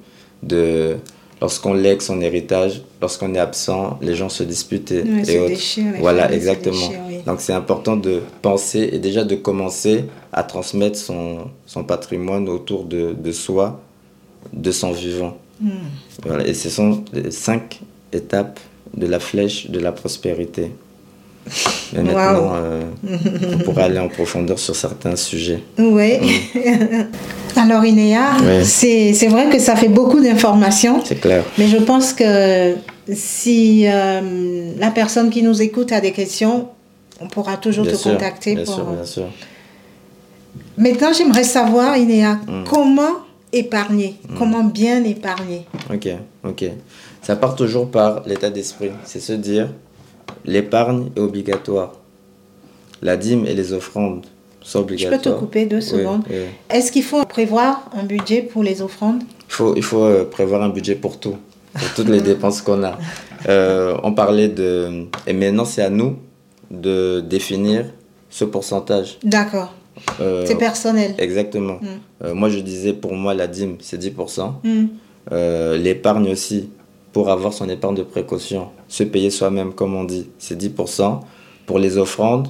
[0.44, 0.96] de
[1.42, 5.38] lorsqu'on lègue son héritage, lorsqu'on est absent, les gens se disputent et, Oui, et se
[5.40, 5.48] autres.
[5.48, 6.76] déchirent, les Voilà, exactement.
[6.88, 7.16] déchirent, oui.
[7.26, 12.84] Donc c'est important de penser et déjà de commencer à transmettre son, son patrimoine autour
[12.86, 13.82] de, de soi,
[14.54, 15.38] de son vivant.
[15.60, 15.70] Hmm.
[16.26, 17.82] Voilà, et ce sont les cinq
[18.14, 18.60] étapes
[18.96, 20.72] de la flèche de la prospérité.
[21.94, 22.82] Mais maintenant, euh,
[23.54, 25.62] on pourra aller en profondeur sur certains sujets.
[25.78, 26.14] Oui.
[27.56, 28.64] Alors, Inéa, Oui.
[28.66, 31.44] c'est vrai que ça fait beaucoup d'informations, C'est clair.
[31.58, 32.76] mais je pense que
[33.14, 36.70] si euh, la personne qui nous écoute a des questions,
[37.20, 38.56] on pourra toujours Bien te sûr, contacter.
[38.56, 38.74] bien pour...
[38.76, 39.26] sûr, bien sûr.
[40.78, 42.64] Maintenant, j'aimerais savoir, Inéa, Mm.
[42.70, 43.12] comment
[43.54, 44.16] épargner?
[44.38, 45.66] Comment bien épargner?
[45.94, 46.08] Ok,
[46.46, 46.66] ok.
[47.22, 48.92] Ça part toujours par l'état d'esprit.
[49.04, 49.68] C'est se dire,
[50.46, 51.94] l'épargne est obligatoire.
[53.02, 54.26] La dîme et les offrandes
[54.64, 55.22] C'est Je obligatoire.
[55.22, 56.24] peux te couper deux secondes.
[56.30, 56.46] oui, oui.
[56.70, 59.24] Est-ce qu'il faut prévoir un budget pour les offrandes?
[59.50, 61.36] Il faut, il faut euh, prévoir un budget pour tout,
[61.74, 62.98] pour toutes les dépenses qu'on a.
[63.50, 65.06] Euh, on parlait de...
[65.26, 66.18] Et maintenant, c'est à nous
[66.70, 67.86] de définir
[68.30, 69.18] ce pourcentage.
[69.24, 69.74] D'accord.
[70.22, 71.16] Euh, C'est personnel.
[71.18, 71.80] Exactement.
[71.82, 71.88] Mm.
[72.24, 74.52] Euh, moi, je disais, pour moi, la dîme, c'est 10%.
[74.64, 74.86] Hmm.
[75.32, 76.70] Euh, L'épargne aussi,
[77.14, 81.22] pour avoir son épargne de précaution, se payer soi-même, comme on dit, c'est 10%.
[81.66, 82.50] Pour les offrandes,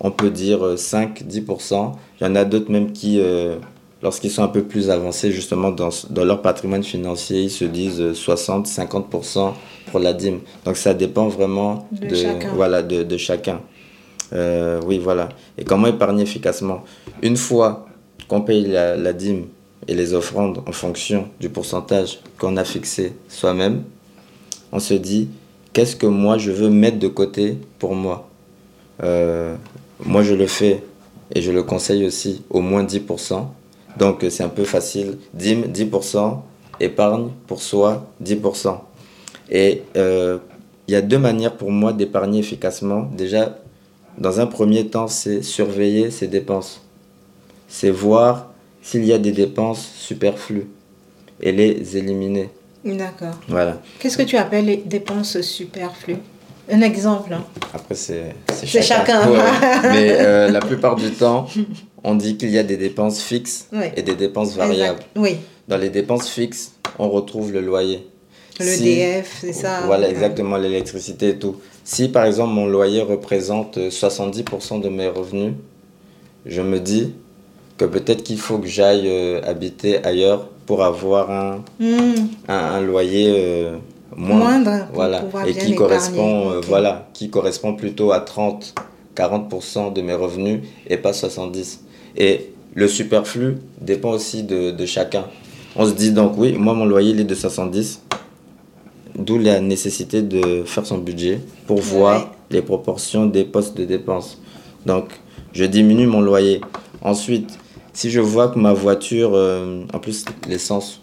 [0.00, 1.92] on peut dire euh, 5-10%.
[2.18, 3.56] Il y en a d'autres même qui, euh,
[4.02, 8.00] lorsqu'ils sont un peu plus avancés, justement, dans, dans leur patrimoine financier, ils se disent
[8.00, 9.52] euh, 60-50%
[9.90, 10.40] pour la dîme.
[10.64, 12.52] Donc ça dépend vraiment De chacun.
[12.54, 13.60] Voilà, de, de chacun.
[14.32, 15.28] Euh, oui, voilà.
[15.58, 16.84] Et comment épargner efficacement?
[17.20, 17.84] Une fois
[18.28, 19.44] qu'on paye la, la dîme
[19.86, 23.82] et les offrandes en fonction du pourcentage qu'on a fixé soi-même,
[24.72, 25.28] on se dit
[25.76, 28.30] qu'est-ce que moi je veux mettre de côté pour moi
[29.02, 29.54] Euh,
[30.06, 30.82] Moi je le fais
[31.34, 33.44] et je le conseille aussi au moins 10%.
[33.98, 35.18] Donc c'est un peu facile.
[35.34, 36.38] Dîme 10%,
[36.80, 38.78] épargne pour soi 10%.
[39.50, 40.38] Et euh,
[40.88, 43.02] il y a deux manières pour moi d'épargner efficacement.
[43.14, 43.58] Déjà,
[44.16, 46.80] dans un premier temps, c'est surveiller ses dépenses.
[47.68, 50.68] C'est voir s'il y a des dépenses superflues
[51.42, 52.48] et les éliminer.
[52.86, 53.34] D'accord.
[53.48, 53.80] Voilà.
[53.98, 56.18] Qu'est-ce que tu appelles les dépenses superflues?
[56.70, 57.32] Un exemple.
[57.32, 57.44] hein.
[57.74, 59.28] Après, c'est C'est chacun.
[59.30, 59.38] Ouais.
[59.84, 61.46] Mais euh, la plupart du temps,
[62.02, 64.98] on dit qu'il y a des dépenses fixes et des dépenses variables.
[65.00, 65.10] Exact.
[65.16, 65.36] Oui.
[65.68, 68.08] Dans les dépenses fixes, on retrouve le loyer.
[68.58, 69.82] Le Si- DF, c'est ça.
[69.86, 71.56] Voilà, exactement, l'électricité et tout.
[71.84, 75.52] Si par exemple mon loyer représente euh, 70% de mes revenus,
[76.46, 77.12] je me dis
[77.76, 82.26] que peut-être qu'il faut que j'aille euh, habiter ailleurs pour avoir un, Hmm.
[82.48, 83.76] un, un loyer euh,
[84.16, 84.86] moindre.
[84.92, 85.22] Voilà.
[85.46, 88.74] Et qui correspond, euh, voilà, qui correspond plutôt à 30,
[89.16, 91.82] 40% de mes revenus et pas 70.
[92.16, 95.24] Et le superflu dépend aussi de, de chacun.
[95.76, 98.02] On se dit donc, oui, moi mon loyer il est de 70,
[99.18, 102.26] d'où la nécessité de faire son budget pour voir Ouais.
[102.50, 104.38] les proportions des postes de dépenses.
[104.84, 105.06] Donc,
[105.52, 106.60] je diminue mon loyer.
[107.02, 107.58] Ensuite,
[107.96, 111.00] si je vois que ma voiture, euh, en plus l'essence,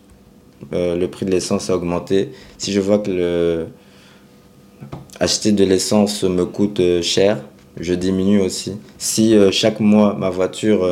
[0.73, 2.29] euh, le prix de l'essence a augmenté,
[2.59, 3.65] si je vois que
[5.19, 7.43] acheter de l'essence me coûte euh, cher,
[7.79, 8.73] je diminue aussi.
[8.99, 10.87] Si chaque mois ma voiture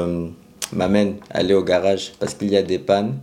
[0.74, 3.20] m'amène à aller au garage parce qu'il y a des pannes,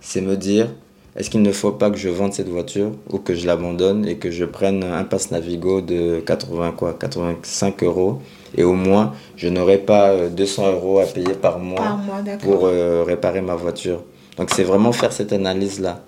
[0.00, 0.66] c'est me dire
[1.14, 4.16] est-ce qu'il ne faut pas que je vende cette voiture ou que je l'abandonne et
[4.16, 8.20] que je prenne un pass Navigo de 80 quoi, 85 euros
[8.56, 12.22] et au moins je n'aurai pas euh, 200 euros à payer par mois Par mois,
[12.22, 12.50] d'accord.
[12.50, 14.02] pour euh, réparer ma voiture.
[14.36, 16.02] Donc c'est vraiment faire cette analyse-là,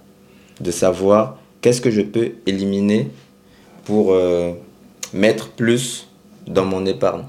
[0.60, 3.10] de savoir qu'est-ce que je peux éliminer
[3.84, 4.52] pour euh,
[5.12, 6.08] mettre plus
[6.46, 7.24] dans mon épargne.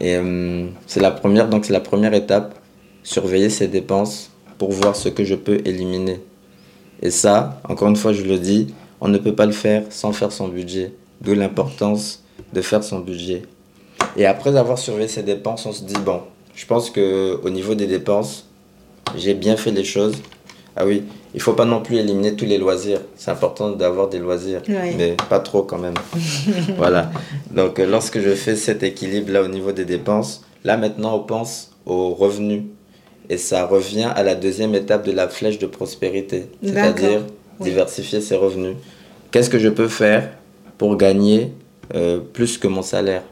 [0.00, 2.54] Et euh, c'est la première, donc c'est la première étape,
[3.02, 6.20] surveiller ses dépenses pour voir ce que je peux éliminer.
[7.02, 10.12] Et ça, encore une fois, je le dis, on ne peut pas le faire sans
[10.12, 10.92] faire son budget.
[11.20, 13.42] D'où l'importance de faire son budget.
[14.16, 16.20] Et après avoir surveillé ses dépenses, on se dit bon,
[16.54, 18.46] je pense que au niveau des dépenses,
[19.16, 20.14] j'ai bien fait les choses.
[20.76, 21.02] Ah oui,
[21.34, 23.00] il faut pas non plus éliminer tous les loisirs.
[23.16, 24.94] C'est important d'avoir des loisirs, Ouais.
[24.96, 25.94] mais pas trop quand même.
[26.76, 27.10] voilà.
[27.50, 31.20] Donc euh, lorsque je fais cet équilibre là au niveau des dépenses, là maintenant on
[31.20, 32.62] pense aux revenus.
[33.28, 37.20] Et ça revient à la deuxième étape de la flèche de prospérité, c'est-à-dire
[37.60, 38.74] diversifier ses revenus.
[39.30, 40.30] Qu'est-ce que je peux faire
[40.78, 41.52] pour gagner
[41.94, 43.22] euh, plus que mon salaire?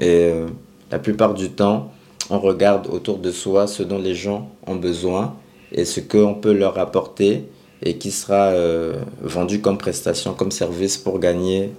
[0.00, 0.46] Et euh,
[0.90, 1.92] la plupart du temps,
[2.30, 5.34] on regarde autour de soi ce dont les gens ont besoin
[5.72, 7.44] et ce qu'on peut leur apporter
[7.82, 11.72] et qui sera euh, vendu comme prestation, comme service pour gagner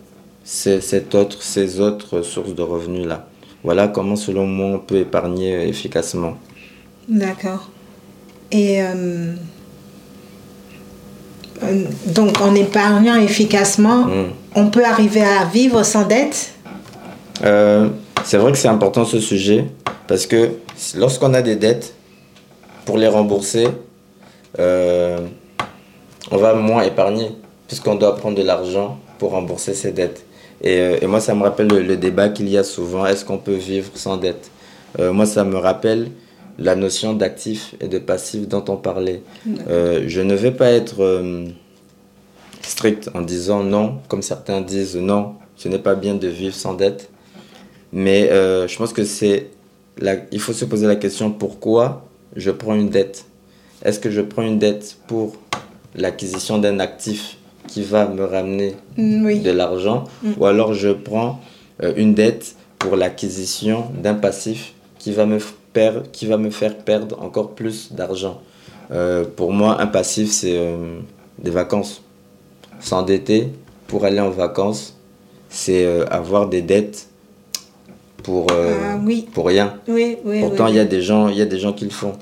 [0.44, 0.80] ces,
[1.14, 3.28] autre, ces autres sources de revenus là.
[3.64, 6.38] Voilà comment selon moi on peut épargner efficacement.
[7.08, 7.70] D'accord.
[8.52, 9.34] Et euh,
[12.08, 14.26] donc, en épargnant efficacement, Mm.
[14.56, 16.54] on peut arriver à vivre sans dette?
[17.44, 17.90] Euh,
[18.24, 19.66] c'est vrai que c'est important ce sujet
[20.08, 20.52] parce que
[20.96, 21.94] lorsqu'on a des dettes,
[22.86, 23.68] pour les rembourser,
[24.60, 25.20] euh,
[26.32, 27.32] on va moins épargner
[27.68, 30.26] puisqu'on doit prendre de l'argent pour rembourser ses dettes.
[30.64, 33.24] Et, euh, et moi, ça me rappelle le, le débat qu'il y a souvent, est-ce
[33.26, 34.52] qu'on peut vivre sans dette
[35.00, 36.10] Euh, Moi, ça me rappelle
[36.60, 39.22] la notion d'actif et de passif dont on parlait.
[39.70, 41.24] Euh, je ne vais pas être
[42.62, 46.74] strict en disant non, comme certains disent non, ce n'est pas bien de vivre sans
[46.74, 47.10] dette.
[47.94, 49.48] Mais euh, je pense que c'est.
[49.98, 50.16] La...
[50.32, 53.26] Il faut se poser la question pourquoi je prends une dette?
[53.84, 55.36] Est-ce que je prends une dette pour
[55.96, 59.40] l'acquisition d'un actif qui va me ramener Mm, Oui.
[59.40, 60.06] de l'argent?
[60.38, 61.40] Ou alors je prends
[61.84, 65.40] euh, une dette pour l'acquisition d'un passif qui va me,
[65.74, 68.42] perdre, qui va me faire perdre encore plus d'argent?
[68.92, 70.60] Euh, pour moi, un passif, c'est
[71.40, 72.02] des vacances.
[72.80, 73.50] S'endetter
[73.88, 74.98] pour aller en vacances,
[75.50, 77.08] c'est avoir des dettes
[78.24, 79.28] pour, Ah oui.
[79.34, 79.76] pour rien.
[79.88, 80.40] Oui, oui.
[80.42, 82.14] Pourtant, il y a des gens, y a des gens qui le font.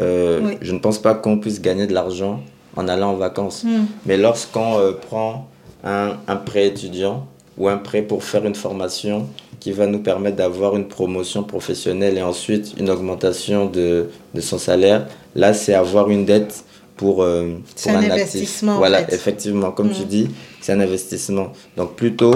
[0.00, 0.54] Euh.
[0.60, 2.40] Je ne pense pas qu'on puisse gagner de l'argent
[2.76, 3.64] en allant en vacances.
[3.64, 3.86] Hmm.
[4.06, 5.48] Mais lorsqu'on euh, prend
[5.84, 7.26] un, un prêt étudiant
[7.58, 9.26] ou un prêt pour faire une formation
[9.58, 14.56] qui va nous permettre d'avoir une promotion professionnelle et ensuite une augmentation de, de son
[14.58, 16.64] salaire, là, c'est avoir une dette
[16.96, 19.14] pour, euh, pour un un, investissement, en Voilà, fait.
[19.14, 20.06] effectivement, comme tu Mm.
[20.06, 20.28] dis,
[20.60, 21.48] c'est un investissement.
[21.76, 22.34] Donc plutôt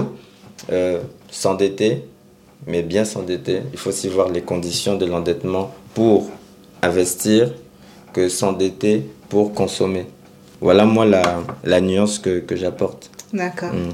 [0.72, 2.04] euh, s'endetter,
[2.66, 3.62] mais bien s'endetter.
[3.72, 6.30] Il faut aussi voir les conditions de l'endettement pour
[6.82, 7.52] investir
[8.12, 10.06] que s'endetter pour consommer.
[10.60, 13.10] Voilà moi la, la nuance que, que j'apporte.
[13.32, 13.72] D'accord.
[13.72, 13.90] Mm.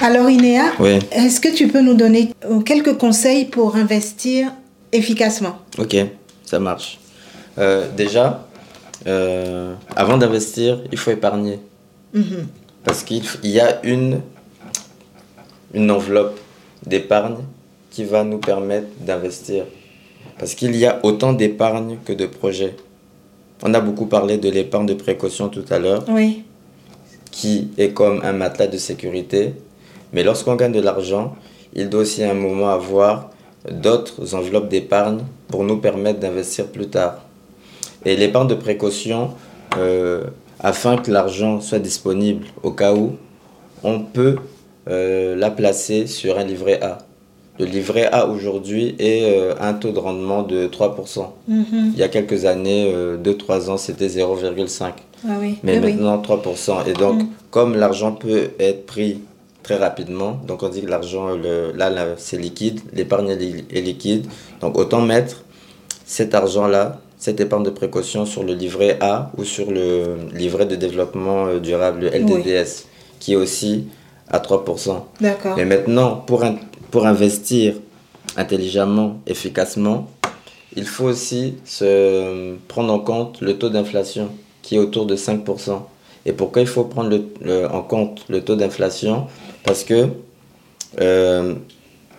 [0.00, 4.50] Alors, Inéa, Oui, est-ce que tu peux nous donner euh, quelques conseils pour investir
[4.90, 5.58] efficacement?
[5.78, 5.94] Ok,
[6.44, 6.98] ça marche.
[7.58, 8.48] Euh, déjà,
[9.06, 11.60] euh, avant d'investir, il faut épargner.
[12.14, 12.46] Mhm.
[12.84, 14.20] Parce qu'il y a une,
[15.72, 16.38] une enveloppe
[16.84, 17.36] d'épargne
[17.92, 19.64] qui va nous permettre d'investir.
[20.38, 22.74] Parce qu'il y a autant d'épargne que de projets.
[23.62, 26.42] On a beaucoup parlé de l'épargne de précaution tout à l'heure, Oui.
[27.30, 29.52] qui est comme un matelas de sécurité.
[30.12, 31.36] Mais lorsqu'on gagne de l'argent,
[31.74, 33.30] il doit aussi à un moment avoir
[33.70, 37.18] d'autres enveloppes d'épargne pour nous permettre d'investir plus tard.
[38.04, 39.30] Et l'épargne de précaution,
[39.78, 40.24] euh,
[40.58, 43.12] afin que l'argent soit disponible au cas où,
[43.84, 44.36] on peut
[44.88, 46.98] euh, la placer sur un livret A.
[47.62, 51.26] Le livret A aujourd'hui est euh, un taux de rendement de 3%.
[51.46, 51.64] Mhm.
[51.94, 54.92] Il y a quelques années, 2-3 ans, c'était 0,5%.
[55.28, 55.58] Ah oui.
[55.62, 55.92] Mais oui, oui.
[55.92, 56.84] maintenant 3%.
[56.88, 57.26] Et donc, Mm.
[57.52, 59.20] comme l'argent peut être pris
[59.62, 61.28] très rapidement, donc on dit que l'argent,
[61.80, 64.26] là, là c'est liquide, l'épargne est li- est liquide.
[64.60, 65.44] Donc autant mettre
[66.04, 70.74] cet argent-là, cette épargne de précaution sur le livret A ou sur le livret de
[70.74, 72.86] développement euh, durable, le LDDS,
[73.20, 73.84] qui est aussi
[74.28, 75.04] à 3%.
[75.20, 75.54] D'accord.
[75.56, 76.56] Mais maintenant, pour, in-
[76.92, 77.74] pour investir
[78.36, 80.08] intelligemment, efficacement,
[80.76, 84.28] il faut aussi se prendre en compte le taux d'inflation
[84.60, 85.82] qui est autour de 5%.
[86.26, 87.18] Et pourquoi il faut prendre
[87.72, 89.26] en compte le taux d'inflation?
[89.64, 90.08] Parce que
[91.00, 91.54] euh,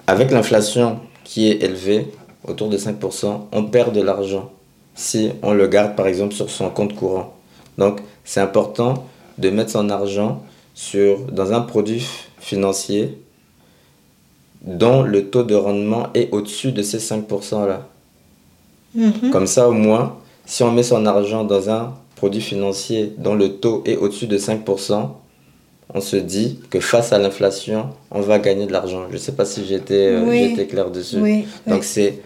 [0.08, 2.08] avec l'inflation qui est élevée,
[2.46, 4.52] autour de 5%, on perd de l'argent
[4.96, 7.36] si on le garde par exemple sur son compte courant.
[7.78, 9.06] Donc c'est important
[9.38, 12.06] de mettre son argent sur, dans un produit
[12.40, 13.18] financier
[14.63, 17.88] dont le taux de rendement est au-dessus de ces 5% là.
[18.95, 19.32] Mhm.
[19.32, 23.54] Comme ça, au moins, si on met son argent dans un produit financier dont le
[23.54, 25.10] taux est au-dessus de 5%,
[25.93, 29.04] on se dit que face à l'inflation, on va gagner de l'argent.
[29.10, 30.67] Je ne sais pas si j'étais euh, Oui.
[30.67, 31.17] clair dessus.
[31.19, 31.45] Oui.
[31.67, 32.21] Donc, c'est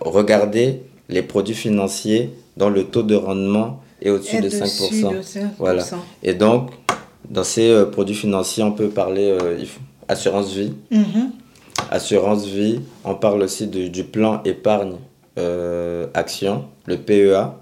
[0.00, 5.12] regarder les produits financiers dont le taux de rendement est au-dessus de dessus 5%.
[5.12, 5.40] de 5%.
[5.58, 5.84] Voilà.
[6.22, 6.70] Et donc,
[7.28, 9.58] dans ces euh, produits financiers, on peut parler euh,
[10.08, 10.72] assurance vie.
[10.90, 11.30] Mhm.
[11.92, 14.94] Assurance vie, on parle aussi du plan épargne
[15.38, 17.52] euh, action, le PEA.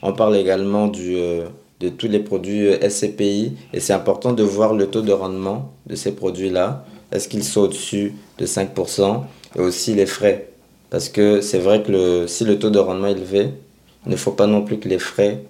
[0.00, 1.44] On parle également du, euh,
[1.80, 5.72] de tous les produits euh, SCPI et c'est important de voir le taux de rendement
[5.84, 6.86] de ces produits-là.
[7.12, 9.20] Est-ce qu'ils sont au-dessus de 5%
[9.56, 10.48] et aussi les frais.
[10.88, 13.50] Parce que c'est vrai que le, si le taux de rendement est élevé,
[14.06, 15.42] il ne faut pas non plus que les frais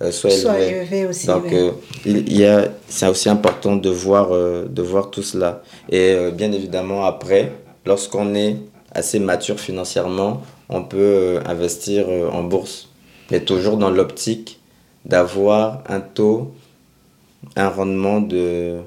[0.00, 0.78] euh, soient Soit élevés.
[0.78, 1.26] élevé aussi.
[1.26, 1.70] Donc, oui.
[2.06, 5.62] il, il y a, c'est aussi important de voir, de voir tout cela.
[5.90, 7.52] Et bien évidemment, après,
[7.86, 8.56] lorsqu'on est
[8.94, 12.88] assez mature financièrement, on peut euh, investir euh, en bourse.
[13.30, 14.60] Mais toujours dans l'optique
[15.04, 16.52] d'avoir un taux,
[17.56, 18.78] un rendement de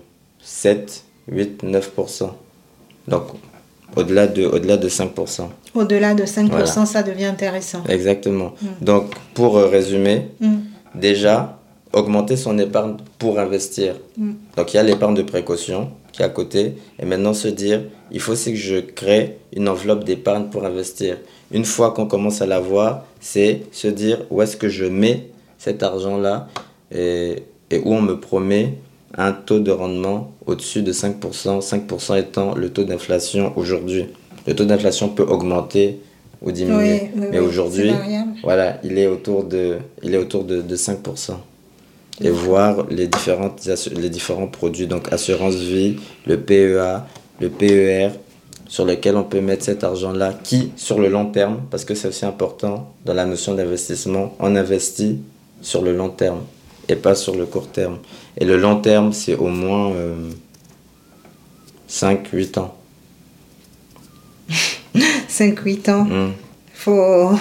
[0.42, 2.30] 7, 8, 9%.
[3.08, 3.24] Donc,
[3.96, 5.48] au-delà de, au-delà de 5%.
[5.74, 6.66] Au-delà de 5%, Voilà.
[6.66, 7.84] ça devient intéressant.
[7.90, 8.54] Exactement.
[8.82, 10.56] Donc, pour euh, résumer, Mm.
[10.96, 11.60] déjà,
[11.94, 13.96] augmenter son épargne pour investir.
[14.18, 14.32] Mm.
[14.58, 16.76] Donc, il y a l'épargne de précaution qui est à côté.
[17.00, 21.18] Et maintenant, se dire, il faut aussi que je crée une enveloppe d'épargne pour investir.
[21.52, 25.84] Une fois qu'on commence à l'avoir, c'est se dire où est-ce que je mets cet
[25.84, 26.48] argent-là
[26.92, 28.74] et, et où on me promet
[29.18, 31.20] un taux de rendement au-dessus de 5%,
[31.62, 34.06] 5% étant le taux d'inflation aujourd'hui.
[34.48, 36.00] Le taux d'inflation peut augmenter
[36.42, 40.18] ou diminuer, Oui, oui, mais oui, aujourd'hui, c'est voilà, il est autour de, il est
[40.18, 41.32] autour de, de 5%.
[42.22, 47.04] Et voir les, différentes, les différents produits, donc assurance vie, le PEA,
[47.42, 48.10] le PER,
[48.68, 52.08] sur lequel on peut mettre cet argent-là, qui, sur le long terme, parce que c'est
[52.08, 55.20] aussi important dans la notion d'investissement, on investit
[55.62, 56.42] sur le long terme
[56.88, 57.98] et pas sur le court terme.
[58.38, 59.92] Et le long terme, c'est au moins
[61.90, 62.76] 5-8 ans.
[65.30, 66.06] 5-8 ans.
[66.06, 66.32] Mm.
[66.74, 67.32] faut,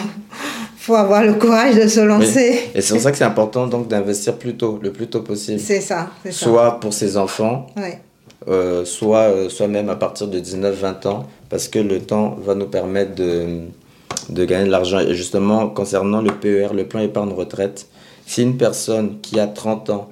[0.85, 2.61] faut avoir le courage de se lancer.
[2.75, 5.59] Et c'est pour ça que c'est important donc d'investir plus tôt, le plus tôt possible.
[5.59, 6.31] C'est ça, ça.
[6.33, 8.01] Soit pour ses enfants, Ouais.
[8.49, 12.55] euh, soit, euh, soit même à partir de 19-20 ans, parce que le temps va
[12.55, 13.61] nous permettre de,
[14.29, 14.99] de gagner de l'argent.
[15.01, 17.87] Et justement, concernant le PER, le plan épargne retraite,
[18.27, 20.09] si une personne qui a 30 ans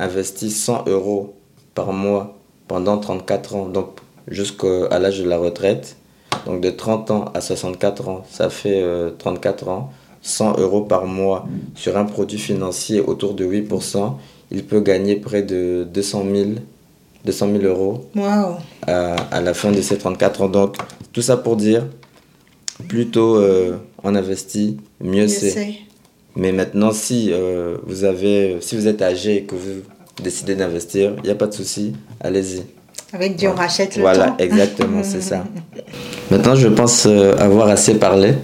[0.00, 1.34] investit 100 euros
[1.74, 2.36] par mois
[2.66, 3.90] pendant 34 ans, donc
[4.28, 5.96] jusqu'à l'âge de la retraite,
[6.46, 9.92] donc de 30 ans à 64 ans, ça fait euh, 34 ans,
[10.26, 14.14] 100 euros par mois sur un produit financier autour de 8%,
[14.50, 16.50] il peut gagner près de 200 000,
[17.24, 18.56] 200 000 euros Waouh.
[18.86, 20.48] à, à la fin de ces 34 ans.
[20.48, 20.76] Donc,
[21.12, 21.86] tout ça pour dire,
[22.88, 25.74] plus tôt euh, on investit, mieux c'est.
[26.34, 29.82] Mais maintenant, si, euh, vous avez, si vous êtes âgé et que vous
[30.22, 32.62] décidez d'investir, il n'y a pas de souci, allez-y.
[33.12, 34.36] Avec Dieu, on rachète le Voilà, temps.
[34.38, 35.44] exactement, c'est ça.
[36.30, 38.34] Maintenant, je pense euh, avoir assez parlé.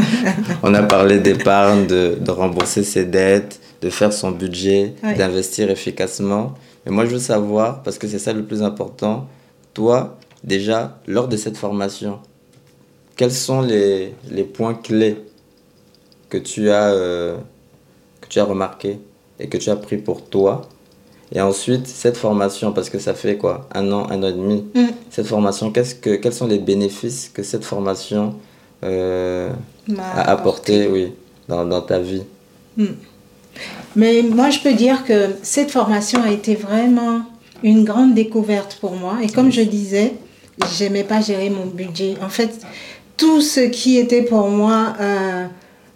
[0.64, 6.54] On a parlé d'épargne, de, de rembourser ses dettes, de faire son budget, d'investir efficacement.
[6.84, 9.28] Mais moi, je veux savoir, parce que c'est ça le plus important,
[9.74, 12.18] toi, déjà, lors de cette formation,
[13.16, 15.16] quels sont les, les points clés
[16.28, 17.36] que tu as, euh,
[18.20, 18.98] que tu as remarqué
[19.38, 20.62] et que tu as pris pour toi
[21.32, 24.64] et ensuite, cette formation, parce que ça fait quoi Un an, un an et demi.
[24.74, 24.86] Mm.
[25.10, 28.34] Cette formation, qu'est-ce que, quels sont les bénéfices que cette formation
[28.84, 29.50] euh,
[29.98, 31.12] a apporté oui,
[31.48, 32.22] dans, dans ta vie?
[33.96, 37.22] Mais moi, je peux dire que cette formation a été vraiment
[37.62, 39.18] une grande découverte pour moi.
[39.22, 40.14] Et comme je disais,
[40.78, 42.14] j'aimais pas gérer mon budget.
[42.22, 42.60] En fait,
[43.16, 45.46] tout ce qui était pour moi euh,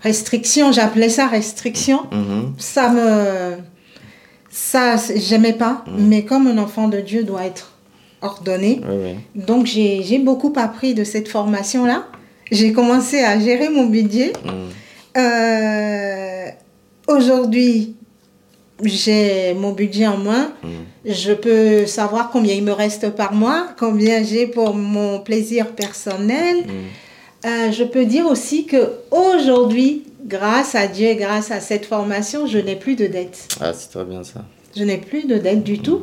[0.03, 2.55] restriction, j'appelais ça restriction, Mhm.
[2.59, 3.57] ça me.
[4.57, 5.85] Ça, j'aimais pas.
[5.99, 7.73] Mais comme un enfant de Dieu doit être
[8.23, 9.43] ordonné, Oui, oui.
[9.45, 12.07] donc j'ai beaucoup appris de cette formation-là.
[12.53, 14.33] J'ai commencé à gérer mon budget.
[14.45, 14.53] Mhm.
[15.17, 16.47] Euh,
[17.09, 17.97] Aujourd'hui,
[18.83, 20.53] j'ai mon budget en main.
[20.63, 20.71] Mhm.
[21.05, 26.65] Je peux savoir combien il me reste par mois, combien j'ai pour mon plaisir personnel.
[27.45, 32.59] Euh, je peux dire aussi que aujourd'hui, grâce à Dieu grâce à cette formation, je
[32.59, 33.49] n'ai plus de dettes.
[33.61, 34.45] Ah, c'est très bien ça.
[34.77, 36.03] Je n'ai plus de dettes du tout.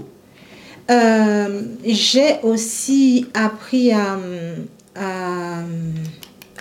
[0.90, 4.18] Euh, j'ai aussi appris à,
[4.96, 5.60] à,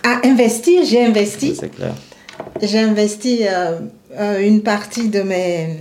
[0.03, 0.85] à investir.
[0.85, 1.55] J'ai investi.
[1.59, 1.95] C'est clair.
[2.63, 3.79] J'ai investi euh,
[4.19, 5.79] euh, une partie de mes,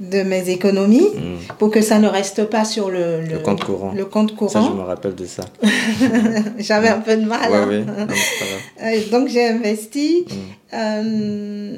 [0.00, 1.38] de mes économies Mhm.
[1.58, 3.92] pour que ça ne reste pas sur le, Le compte courant.
[3.96, 4.74] le compte Ça, je courant.
[4.74, 5.44] me rappelle de ça.
[6.58, 7.52] J'avais un peu de mal.
[7.52, 7.66] Hein.
[7.68, 7.78] oui.
[7.80, 8.06] Non.
[8.82, 10.26] Euh, Donc j'ai investi.
[10.28, 10.36] Mhm.
[10.74, 11.76] Euh,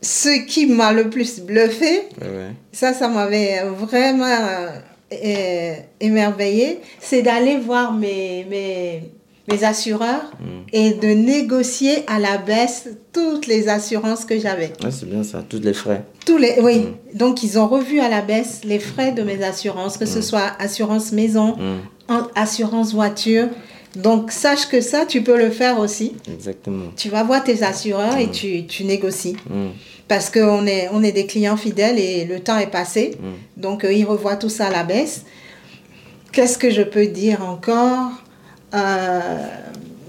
[0.00, 2.02] ce qui m'a le plus bluffé,
[2.72, 4.24] ça, ça m'avait vraiment
[5.12, 9.02] euh, émerveillé, c'est d'aller voir mes, mes,
[9.50, 10.46] mes assureurs Mhm.
[10.72, 14.72] et de négocier à la baisse toutes les assurances que j'avais.
[14.84, 15.42] Ouais, c'est bien ça.
[15.48, 16.04] Tous les frais.
[16.24, 16.78] Tous les, oui,
[17.14, 17.16] Mm.
[17.18, 20.52] donc ils ont revu à la baisse les frais de mes assurances, que ce soit
[20.60, 21.56] assurance maison,
[22.34, 23.48] assurance voiture.
[23.96, 26.14] Donc sache que ça, tu peux le faire aussi.
[26.32, 26.86] Exactement.
[26.96, 29.36] Tu vas voir tes assureurs et tu, tu négocies.
[30.08, 33.12] Parce qu'on est, on est des clients fidèles et le temps est passé.
[33.56, 35.24] Donc, euh, ils revoient tout ça à la baisse.
[36.32, 38.10] Qu'est-ce que je peux dire encore?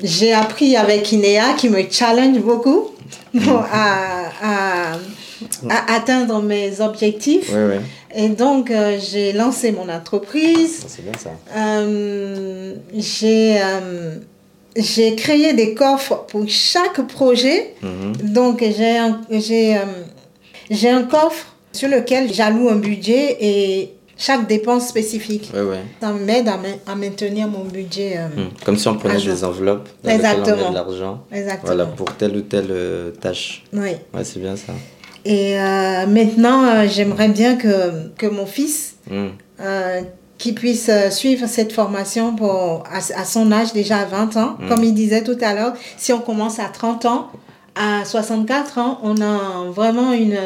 [0.02, 2.92] J'ai appris avec Inéa qui me challenge beaucoup
[3.34, 4.94] bon, à, à-
[5.70, 7.50] à atteindre mes objectifs.
[7.54, 7.82] Oui, oui.
[8.16, 10.84] Et donc, euh, j'ai lancé mon entreprise.
[10.88, 11.32] C'est bien ça.
[11.56, 14.18] Euh, j'ai euh,
[14.76, 17.74] j'ai créé des coffres pour chaque projet.
[17.82, 18.14] Mhm.
[18.34, 19.80] Donc, j'ai un, j'ai, euh,
[20.70, 23.94] j'ai un coffre sur lequel j'alloue un budget et
[24.26, 25.52] chaque dépense spécifique.
[26.02, 28.16] Ça m'aide à, ma- à maintenir mon budget.
[28.18, 28.50] euh, Mhm.
[28.66, 31.24] Comme si on prenait des enveloppes dans on met de l'argent.
[31.32, 31.66] Exactement.
[31.66, 33.64] Voilà, pour telle ou telle euh, tâche.
[33.74, 33.90] Oui.
[34.14, 34.74] Ouais, c'est bien ça.
[35.26, 40.02] Et euh, maintenant, j'aimerais bien que, que mon fils, euh,
[40.38, 44.58] qui puisse suivre cette formation pour, à, à son âge, déjà à 20 ans.
[44.60, 44.68] Mm.
[44.70, 47.30] Comme il disait tout à l'heure, si on commence à 30 ans,
[47.76, 50.38] à 64 ans, on a vraiment une,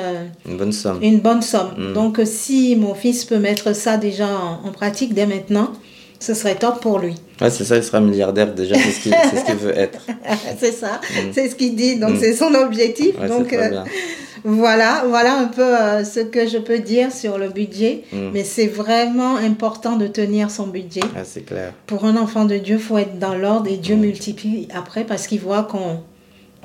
[0.48, 1.00] Une bonne somme.
[1.02, 1.72] une bonne somme.
[1.78, 1.94] Mm.
[1.94, 5.72] Donc, euh, si mon fils peut mettre ça déjà en, en pratique dès maintenant,
[6.20, 7.16] ce serait top pour lui.
[7.42, 10.00] Ouais, c'est ça, il sera milliardaire déjà, c'est ce qu'il ce veut être.
[10.58, 11.30] c'est ça, Mm.
[11.34, 11.98] c'est ce qu'il dit.
[11.98, 12.20] Donc, Mm.
[12.20, 13.20] c'est son objectif.
[13.20, 13.82] Ouais, Donc, euh,
[14.44, 18.04] voilà, voilà un peu euh, ce que je peux dire sur le budget.
[18.34, 21.02] Mais c'est vraiment important de tenir son budget.
[21.16, 21.74] Ah, c'est clair.
[21.88, 25.28] Pour un enfant de Dieu, il faut être dans l'ordre et Dieu multiplie après parce
[25.28, 26.00] qu'il voit qu'on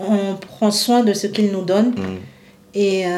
[0.09, 1.91] on prend soin de ce qu'il nous donne.
[1.91, 2.19] Mhm.
[2.75, 3.11] Et, euh,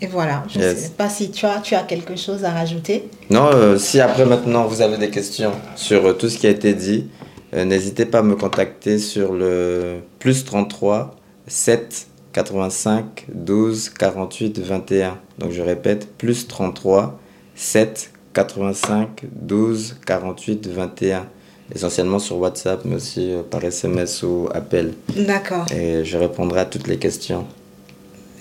[0.00, 0.78] et voilà, je ne Yes.
[0.84, 3.08] sais pas si tu as, tu as quelque chose à rajouter.
[3.28, 6.50] Non, euh, si après maintenant vous avez des questions sur euh, tout ce qui a
[6.50, 7.06] été dit,
[7.54, 11.14] euh, n'hésitez pas à me contacter sur le plus 33
[11.48, 15.18] 7 85 12 48 21.
[15.38, 17.18] Donc je répète, plus 33
[17.54, 21.26] 7 85 12 48 21.
[21.74, 24.92] Essentiellement sur WhatsApp, mais aussi euh, par SMS ou appel.
[25.16, 25.64] D'accord.
[25.74, 27.46] Et je répondrai à toutes les questions.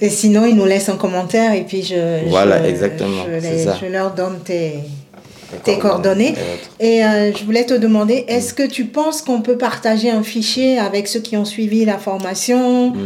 [0.02, 3.64] Et sinon, ils nous laissent un commentaire et puis je, Voilà, je- exactement, je, les-
[3.64, 3.78] ça.
[3.80, 4.80] je leur donne tes,
[5.80, 6.34] coordonnées.
[6.80, 10.80] et euh, je voulais te demander, est-ce que tu penses qu'on peut partager un fichier
[10.80, 12.98] avec ceux qui ont suivi la formation Mm.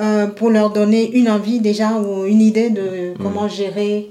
[0.00, 4.10] euh, pour leur donner une envie déjà ou une idée de comment gérer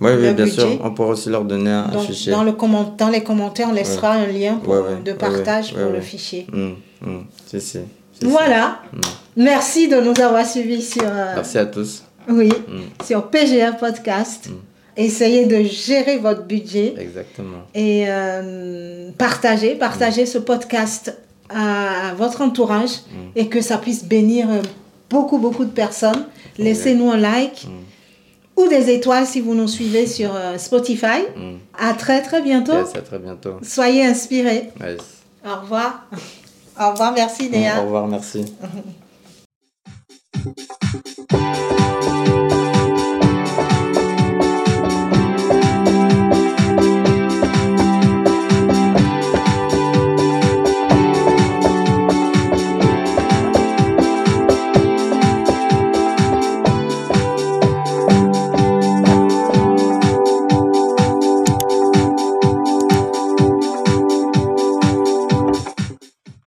[0.00, 0.78] Oui, bien sûr.
[0.84, 2.30] On pourra aussi leur donner un, Donc, fichier.
[2.32, 5.72] dans, le comment- dans les commentaires, on laissera un lien pour- Ouais, ouais, de partage
[5.74, 6.46] pour le fichier.
[6.52, 7.24] Mm, mm.
[7.46, 7.60] Si, si.
[7.60, 7.78] si,
[8.20, 8.24] si.
[8.26, 8.80] Voilà.
[8.92, 9.00] Mm.
[9.38, 12.02] Merci de nous avoir suivis sur, euh, Merci à tous.
[12.28, 12.50] oui,
[13.04, 14.48] sur PGA Podcast.
[14.98, 17.58] Essayez de gérer votre budget Exactement.
[17.74, 21.14] et euh, partagez, partagez ce podcast
[21.50, 22.90] à votre entourage
[23.34, 24.62] et que ça puisse bénir euh,
[25.10, 26.24] beaucoup, beaucoup de personnes.
[26.58, 27.68] Laissez-nous un like.
[28.56, 31.22] Ou des étoiles si vous nous suivez sur euh, Spotify.
[31.36, 31.56] Mm.
[31.78, 32.72] À très, très bientôt.
[32.72, 33.58] Yes, à très bientôt.
[33.62, 34.70] Soyez inspirés.
[34.80, 35.00] Yes.
[35.44, 36.06] Au revoir.
[36.80, 37.80] Au revoir, merci Au Léa.
[37.80, 38.44] revoir, merci.